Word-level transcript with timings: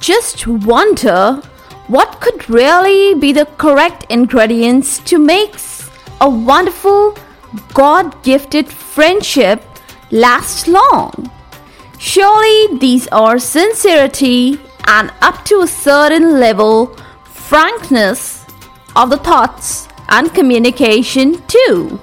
just 0.00 0.46
wonder 0.46 1.40
what 1.88 2.20
could 2.20 2.48
really 2.48 3.14
be 3.14 3.32
the 3.32 3.46
correct 3.56 4.06
ingredients 4.10 4.98
to 5.00 5.18
make 5.18 5.54
a 6.20 6.28
wonderful, 6.28 7.16
God 7.74 8.22
gifted 8.22 8.68
friendship 8.68 9.62
last 10.10 10.68
long. 10.68 11.30
Surely 11.98 12.78
these 12.78 13.08
are 13.08 13.38
sincerity 13.38 14.60
and 14.86 15.12
up 15.20 15.44
to 15.46 15.60
a 15.62 15.66
certain 15.66 16.38
level, 16.38 16.96
frankness 17.24 18.44
of 18.96 19.10
the 19.10 19.16
thoughts 19.18 19.88
and 20.08 20.32
communication 20.34 21.42
too. 21.46 22.00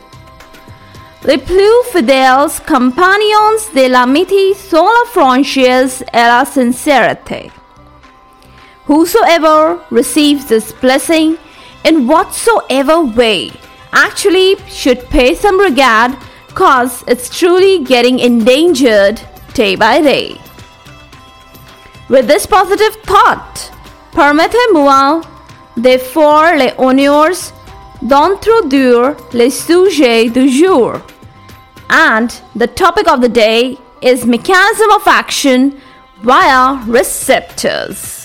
Les 1.24 1.38
plus 1.38 1.84
fidèles 1.92 2.60
compagnons 2.68 3.72
de 3.74 3.88
l'amitié 3.88 4.54
sont 4.54 4.86
la 4.86 5.10
franchise 5.12 6.04
et 6.14 6.28
la 6.28 6.46
sincérité. 6.46 7.52
Whosoever 8.86 9.82
receives 9.90 10.46
this 10.46 10.72
blessing 10.72 11.38
in 11.84 12.08
whatsoever 12.08 13.02
way 13.02 13.52
actually 13.92 14.58
should 14.68 15.10
pay 15.10 15.34
some 15.34 15.60
regard 15.60 16.16
cause 16.54 17.04
it's 17.08 17.36
truly 17.36 17.84
getting 17.84 18.20
endangered 18.20 19.22
day 19.54 19.76
by 19.76 20.02
day. 20.02 20.40
With 22.10 22.28
this 22.28 22.46
positive 22.46 22.96
thought, 23.04 23.72
permettez-moi 24.12 25.22
faire 25.82 26.58
les 26.58 26.74
honneurs 26.78 27.52
d'introduire 28.02 29.16
le 29.34 29.50
sujet 29.50 30.30
du 30.30 30.48
jour. 30.48 31.02
And 31.90 32.30
the 32.56 32.68
topic 32.68 33.08
of 33.08 33.22
the 33.22 33.30
day 33.30 33.78
is 34.02 34.26
mechanism 34.26 34.92
of 34.92 35.08
action 35.08 35.82
via 36.22 36.84
receptors. 36.88 38.25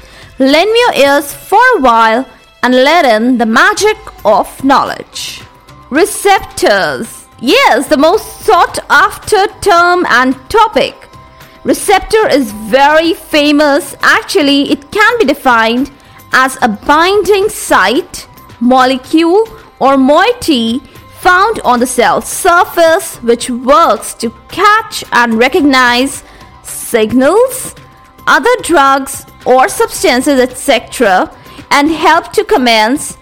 Lend 0.41 0.71
me 0.71 0.79
your 0.79 1.07
ears 1.07 1.31
for 1.31 1.61
a 1.77 1.81
while 1.81 2.27
and 2.63 2.73
let 2.73 3.05
in 3.05 3.37
the 3.37 3.45
magic 3.45 3.95
of 4.25 4.63
knowledge. 4.63 5.43
Receptors. 5.91 7.27
Yes, 7.39 7.87
the 7.87 7.97
most 7.97 8.39
sought 8.39 8.79
after 8.89 9.45
term 9.61 10.03
and 10.09 10.33
topic. 10.49 10.95
Receptor 11.63 12.27
is 12.27 12.51
very 12.53 13.13
famous. 13.13 13.95
Actually, 14.01 14.71
it 14.71 14.91
can 14.91 15.19
be 15.19 15.25
defined 15.25 15.91
as 16.33 16.57
a 16.63 16.69
binding 16.69 17.47
site, 17.47 18.27
molecule, 18.59 19.47
or 19.77 19.95
moiety 19.95 20.79
found 21.19 21.59
on 21.59 21.79
the 21.79 21.85
cell 21.85 22.19
surface 22.19 23.17
which 23.17 23.51
works 23.51 24.15
to 24.15 24.31
catch 24.49 25.03
and 25.11 25.35
recognize 25.35 26.23
signals, 26.63 27.75
other 28.25 28.55
drugs, 28.63 29.27
or 29.45 29.67
substances, 29.67 30.39
etc., 30.39 31.35
and 31.71 31.89
help 31.89 32.31
to 32.33 32.43
commence 32.43 33.17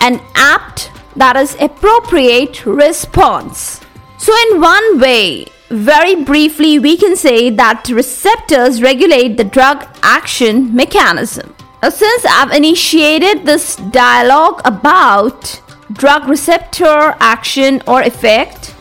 an 0.00 0.20
apt, 0.34 0.90
that 1.16 1.36
is, 1.36 1.56
appropriate 1.60 2.64
response. 2.66 3.80
So, 4.18 4.32
in 4.50 4.60
one 4.60 5.00
way, 5.00 5.46
very 5.70 6.16
briefly, 6.24 6.78
we 6.78 6.96
can 6.96 7.16
say 7.16 7.48
that 7.50 7.88
receptors 7.88 8.82
regulate 8.82 9.36
the 9.36 9.44
drug 9.44 9.86
action 10.02 10.74
mechanism. 10.74 11.54
Since 11.82 12.26
I've 12.26 12.52
initiated 12.52 13.46
this 13.46 13.76
dialogue 13.76 14.60
about 14.64 15.60
drug 15.92 16.28
receptor 16.28 17.16
action 17.20 17.82
or 17.86 18.02
effect, 18.02 18.74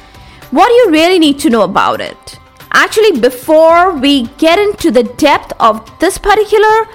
what 0.52 0.68
do 0.68 0.74
you 0.74 0.92
really 0.92 1.20
need 1.20 1.40
to 1.40 1.50
know 1.50 1.62
about 1.62 2.02
it? 2.02 2.40
Actually, 2.72 3.20
before 3.20 3.94
we 3.94 4.28
get 4.38 4.60
into 4.60 4.92
the 4.92 5.04
depth 5.04 5.54
of 5.60 5.82
this 6.00 6.18
particular 6.18 6.88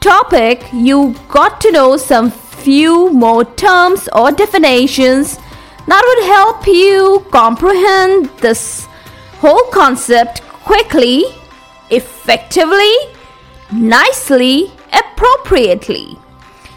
topic, 0.00 0.62
you 0.72 1.14
got 1.28 1.60
to 1.62 1.72
know 1.72 1.96
some 1.96 2.30
few 2.30 3.10
more 3.10 3.44
terms 3.44 4.08
or 4.12 4.30
definitions 4.30 5.38
that 5.86 6.02
would 6.08 6.24
help 6.26 6.66
you 6.66 7.26
comprehend 7.30 8.26
this 8.38 8.86
whole 9.38 9.64
concept 9.70 10.42
quickly, 10.42 11.24
effectively, 11.90 12.92
nicely, 13.72 14.72
appropriately. 14.92 16.18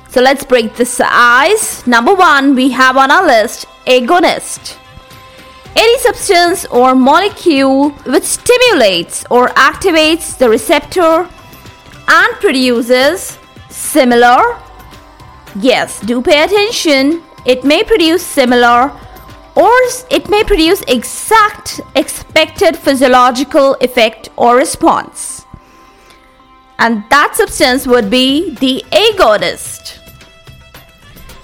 So 0.10 0.22
let's 0.22 0.44
break 0.44 0.76
this 0.76 1.00
ice. 1.04 1.86
Number 1.86 2.14
one, 2.14 2.56
we 2.56 2.72
have 2.72 2.98
on 2.98 3.12
our 3.12 3.26
list 3.26 3.66
agonist 3.86 4.78
any 5.76 6.00
substance 6.00 6.66
or 6.66 6.96
molecule 6.96 7.90
which 8.14 8.24
stimulates 8.24 9.26
or 9.30 9.50
activates 9.50 10.38
the 10.38 10.50
receptor 10.50 11.30
and 12.08 12.34
produces 12.40 13.38
similar 13.70 14.60
yes 15.60 16.00
do 16.02 16.22
pay 16.22 16.44
attention 16.44 17.22
it 17.46 17.64
may 17.64 17.84
produce 17.84 18.24
similar 18.26 18.92
or 19.58 19.74
it 20.12 20.30
may 20.30 20.44
produce 20.44 20.84
exact 20.88 21.82
expected 21.96 22.78
physiological 22.78 23.74
effect 23.82 24.30
or 24.38 24.56
response. 24.56 25.46
And 26.78 27.04
that 27.10 27.34
substance 27.36 27.88
would 27.88 28.12
be 28.12 28.54
the 28.56 28.86
agonist. 28.92 29.98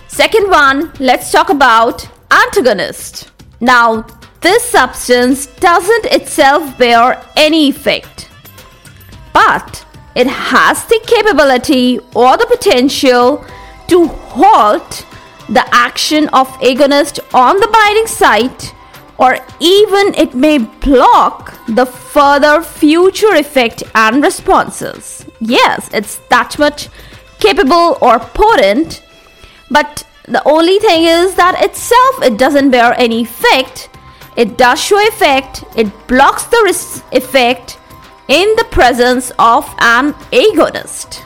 Second 0.08 0.52
one 0.52 0.94
let's 1.00 1.32
talk 1.32 1.50
about 1.50 2.08
antagonist 2.30 3.33
now 3.64 4.06
this 4.42 4.64
substance 4.64 5.48
doesn't 5.48 6.06
itself 6.06 6.78
bear 6.78 7.26
any 7.38 7.70
effect, 7.70 8.30
but 9.34 9.86
it 10.16 10.28
has 10.28 10.84
the 10.86 11.00
capability 11.08 12.00
or 12.14 12.38
the 12.38 12.46
potential 12.46 13.46
to 13.88 14.08
halt 14.08 15.06
the 15.50 15.66
action 15.74 16.28
of 16.30 16.48
agonist 16.60 17.20
on 17.34 17.58
the 17.60 17.68
binding 17.68 18.08
site 18.08 18.74
or 19.18 19.38
even 19.60 20.14
it 20.16 20.34
may 20.34 20.58
block 20.58 21.58
the 21.68 21.86
further 21.86 22.62
future 22.62 23.36
effect 23.36 23.84
and 23.96 24.24
responses. 24.24 25.26
Yes, 25.40 25.90
it's 25.94 26.18
that 26.30 26.58
much 26.60 26.90
capable 27.40 27.98
or 28.02 28.20
potent, 28.20 29.04
but 29.70 30.04
the 30.28 30.42
only 30.46 30.80
thing 30.80 31.04
is 31.04 31.36
that 31.36 31.62
itself 31.64 32.24
it 32.24 32.38
doesn't 32.38 32.72
bear 32.72 32.94
any 33.00 33.22
effect 33.22 33.90
it 34.36 34.58
does 34.58 34.82
show 34.82 35.00
effect, 35.08 35.64
it 35.76 36.08
blocks 36.08 36.44
the 36.46 36.58
effect 37.12 37.78
in 38.28 38.56
the 38.56 38.66
presence 38.66 39.32
of 39.38 39.66
an 39.80 40.14
agonist. 40.32 41.22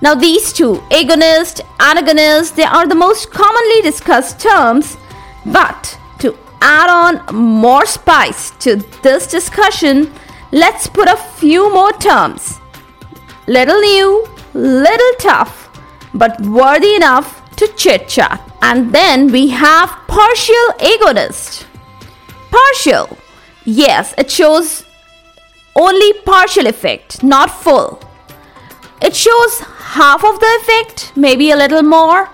Now, 0.00 0.14
these 0.14 0.52
two, 0.52 0.76
agonist, 0.90 1.60
antagonist, 1.80 2.56
they 2.56 2.64
are 2.64 2.86
the 2.86 2.94
most 2.94 3.30
commonly 3.30 3.82
discussed 3.82 4.40
terms, 4.40 4.96
but 5.44 5.98
to 6.20 6.36
add 6.62 6.88
on 6.88 7.34
more 7.34 7.86
spice 7.86 8.50
to 8.60 8.76
this 9.02 9.26
discussion, 9.26 10.10
let's 10.52 10.86
put 10.86 11.08
a 11.08 11.16
few 11.16 11.72
more 11.72 11.92
terms. 11.92 12.60
Little 13.46 13.80
new, 13.80 14.26
little 14.54 15.12
tough, 15.18 15.63
but 16.14 16.40
worthy 16.40 16.94
enough 16.94 17.42
to 17.56 17.66
chit 17.76 18.08
chat. 18.08 18.40
And 18.62 18.92
then 18.92 19.30
we 19.30 19.48
have 19.48 19.90
partial 20.06 20.66
agonist. 20.78 21.66
Partial. 22.50 23.18
Yes, 23.64 24.14
it 24.16 24.30
shows 24.30 24.84
only 25.76 26.12
partial 26.24 26.66
effect, 26.66 27.22
not 27.22 27.50
full. 27.50 28.00
It 29.02 29.14
shows 29.14 29.60
half 29.60 30.24
of 30.24 30.38
the 30.40 30.58
effect, 30.62 31.12
maybe 31.16 31.50
a 31.50 31.56
little 31.56 31.82
more. 31.82 32.30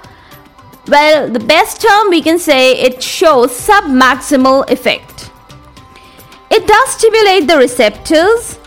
Well, 0.86 1.28
the 1.28 1.40
best 1.40 1.80
term 1.80 2.10
we 2.10 2.22
can 2.22 2.38
say 2.38 2.72
it 2.72 3.02
shows 3.02 3.50
submaximal 3.52 4.70
effect. 4.70 5.30
It 6.50 6.66
does 6.66 6.90
stimulate 6.90 7.46
the 7.46 7.58
receptors, 7.58 8.58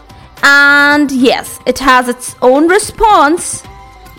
and 0.42 1.12
yes, 1.12 1.60
it 1.66 1.80
has 1.80 2.08
its 2.08 2.36
own 2.42 2.68
response. 2.68 3.64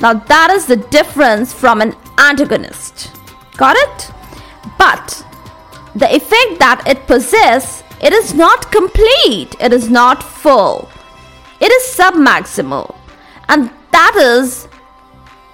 Now, 0.04 0.12
that 0.12 0.50
is 0.50 0.66
the 0.66 0.76
difference 0.76 1.54
from 1.54 1.80
an 1.80 1.96
antagonist. 2.18 3.10
Got 3.56 3.74
it? 3.78 4.10
But 4.76 5.24
the 5.94 6.14
effect 6.14 6.58
that 6.58 6.82
it 6.86 7.06
possesses, 7.06 7.82
it 8.02 8.12
is 8.12 8.34
not 8.34 8.70
complete, 8.70 9.56
it 9.58 9.72
is 9.72 9.88
not 9.88 10.22
full. 10.22 10.90
It 11.58 11.72
is 11.72 11.96
submaximal. 11.96 12.94
and 13.48 13.70
that 13.92 14.14
is 14.16 14.68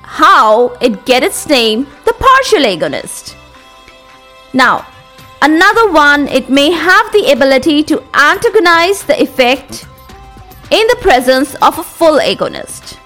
how 0.03 0.71
it 0.81 1.05
get 1.05 1.23
its 1.23 1.47
name, 1.49 1.87
the 2.05 2.15
partial 2.27 2.65
agonist. 2.73 3.37
Now, 4.53 4.85
another 5.43 5.93
one, 5.93 6.27
it 6.27 6.51
may 6.51 6.73
have 6.73 7.13
the 7.13 7.31
ability 7.31 7.85
to 7.85 8.03
antagonize 8.15 9.05
the 9.05 9.23
effect 9.23 9.87
in 10.73 10.85
the 10.89 10.99
presence 11.01 11.55
of 11.63 11.79
a 11.79 11.85
full 11.85 12.19
agonist. 12.19 13.00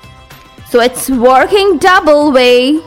So 0.74 0.80
it's 0.80 1.08
working 1.08 1.78
double 1.78 2.32
way. 2.32 2.80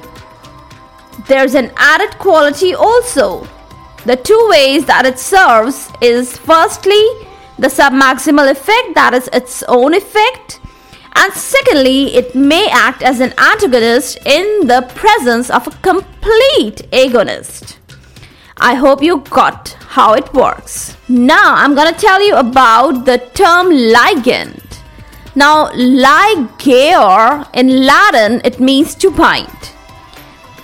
There's 1.29 1.55
an 1.55 1.71
added 1.77 2.17
quality 2.19 2.75
also. 2.75 3.47
The 4.05 4.17
two 4.17 4.47
ways 4.49 4.83
that 4.87 5.05
it 5.05 5.17
serves 5.17 5.89
is 6.01 6.37
firstly 6.37 7.01
the 7.57 7.69
submaximal 7.69 8.51
effect 8.51 8.93
that 8.95 9.13
is 9.13 9.29
its 9.31 9.63
own 9.69 9.93
effect 9.93 10.59
and 11.15 11.31
secondly 11.31 12.13
it 12.13 12.35
may 12.35 12.67
act 12.69 13.03
as 13.03 13.21
an 13.21 13.33
antagonist 13.37 14.17
in 14.25 14.67
the 14.67 14.81
presence 14.93 15.49
of 15.49 15.65
a 15.67 15.77
complete 15.77 16.81
agonist. 16.91 17.77
I 18.57 18.73
hope 18.73 19.01
you 19.01 19.19
got 19.29 19.77
how 19.95 20.11
it 20.13 20.33
works. 20.33 20.97
Now 21.07 21.55
I'm 21.55 21.73
to 21.73 21.97
tell 21.97 22.21
you 22.21 22.35
about 22.35 23.05
the 23.05 23.19
term 23.33 23.67
ligand. 23.71 24.66
Now, 25.37 25.67
ligare 25.69 27.47
in 27.53 27.85
Latin 27.85 28.41
it 28.43 28.59
means 28.59 28.95
to 28.95 29.11
bind, 29.11 29.71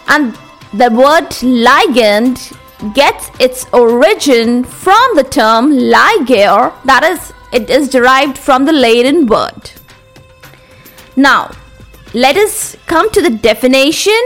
and 0.08 0.36
the 0.74 0.90
word 0.90 1.30
ligand 1.66 2.58
gets 2.96 3.30
its 3.40 3.68
origin 3.72 4.64
from 4.64 5.16
the 5.16 5.24
term 5.24 5.70
ligare, 5.72 6.74
that 6.86 7.04
is, 7.04 7.31
it 7.52 7.70
is 7.70 7.88
derived 7.88 8.36
from 8.36 8.66
the 8.66 8.72
Latin 8.72 9.28
word. 9.28 9.70
Now, 11.16 11.52
let 12.16 12.36
us 12.36 12.75
come 12.88 13.12
to 13.12 13.22
the 13.22 13.30
definition 13.30 14.22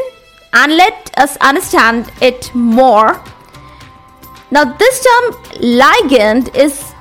and 0.53 0.77
let 0.77 1.11
us 1.17 1.35
understand 1.41 2.09
it 2.21 2.55
more. 2.55 3.21
Now, 4.49 4.63
this 4.63 5.03
term 5.03 5.33
ligand 5.55 6.55
is 6.55 6.93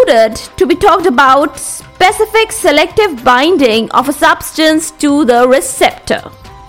suited 0.00 0.36
to 0.56 0.66
be 0.66 0.74
talked 0.74 1.06
about 1.06 1.58
specific 1.58 2.52
selective 2.52 3.22
binding 3.24 3.90
of 3.90 4.08
a 4.08 4.12
substance 4.12 4.90
to 4.92 5.24
the 5.24 5.46
receptor. 5.48 6.22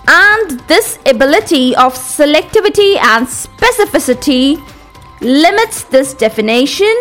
And 0.08 0.60
this 0.68 0.98
ability 1.06 1.76
of 1.76 1.94
selectivity 1.94 2.96
and 2.98 3.26
specificity 3.26 4.60
limits 5.20 5.84
this 5.84 6.14
definition. 6.14 6.92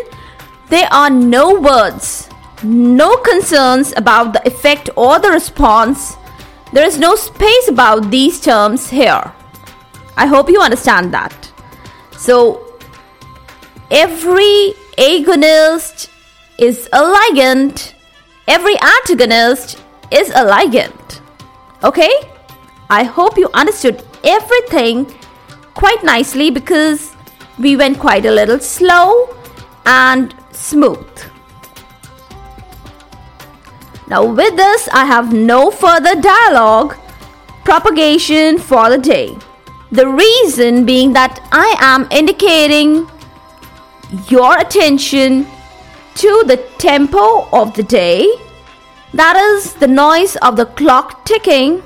There 0.70 0.88
are 0.92 1.10
no 1.10 1.60
words, 1.60 2.30
no 2.64 3.18
concerns 3.18 3.94
about 3.98 4.34
the 4.34 4.48
effect 4.48 4.90
or 4.96 5.20
the 5.20 5.32
response. 5.32 6.16
There 6.72 6.86
is 6.86 6.98
no 6.98 7.16
space 7.16 7.68
about 7.68 8.12
these 8.12 8.40
terms 8.40 8.90
here. 8.90 9.34
I 10.16 10.28
hope 10.28 10.50
you 10.50 10.62
understand 10.62 11.14
that. 11.14 11.52
So, 12.18 12.78
every 13.90 14.74
agonist 14.98 16.12
is 16.62 16.88
a 16.94 17.02
ligand, 17.02 17.94
every 18.48 18.76
antagonist 18.80 19.82
is 20.12 20.30
a 20.30 20.46
ligand. 20.46 21.20
Okay? 21.84 22.12
I 22.90 23.04
hope 23.04 23.38
you 23.38 23.50
understood 23.54 24.04
everything 24.24 25.12
quite 25.74 26.04
nicely 26.04 26.52
because 26.52 27.16
we 27.58 27.76
went 27.76 27.98
quite 27.98 28.26
a 28.26 28.32
little 28.32 28.60
slow 28.60 29.36
and 29.86 30.36
smooth. 30.52 31.08
Now, 34.08 34.26
with 34.26 34.56
this, 34.56 34.88
I 34.94 35.06
have 35.06 35.34
no 35.34 35.72
further 35.72 36.14
dialogue 36.22 36.96
propagation 37.64 38.60
for 38.60 38.90
the 38.90 38.98
day. 38.98 39.36
The 39.92 40.08
reason 40.08 40.86
being 40.86 41.14
that 41.14 41.40
I 41.52 41.76
am 41.80 42.08
indicating 42.12 43.10
your 44.28 44.60
attention 44.60 45.48
to 46.16 46.44
the 46.48 46.58
tempo 46.78 47.48
of 47.52 47.76
the 47.76 47.84
day, 47.84 48.34
that 49.14 49.36
is 49.36 49.74
the 49.76 49.88
noise 49.88 50.38
of 50.38 50.56
the 50.56 50.66
clock 50.66 51.26
ticking 51.26 51.84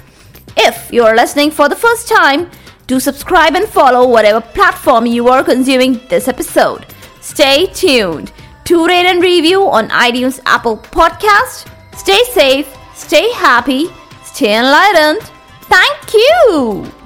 If 0.56 0.92
you 0.92 1.02
are 1.02 1.16
listening 1.16 1.50
for 1.50 1.68
the 1.68 1.74
first 1.74 2.08
time, 2.08 2.50
do 2.86 3.00
subscribe 3.00 3.56
and 3.56 3.66
follow 3.68 4.06
whatever 4.06 4.40
platform 4.40 5.06
you 5.06 5.26
are 5.28 5.42
consuming 5.42 6.00
this 6.08 6.28
episode. 6.28 6.86
Stay 7.20 7.66
tuned. 7.66 8.32
To 8.66 8.86
rate 8.86 9.06
and 9.06 9.22
review 9.22 9.68
on 9.68 9.88
iTunes 9.88 10.40
Apple 10.44 10.76
Podcast. 10.76 11.66
Stay 11.96 12.22
safe, 12.32 12.68
stay 12.94 13.32
happy, 13.32 13.88
stay 14.24 14.56
enlightened. 14.56 15.22
Thank 15.62 16.12
you. 16.12 16.97